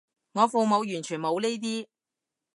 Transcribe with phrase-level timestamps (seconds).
[0.31, 1.85] 我父母完全冇呢啲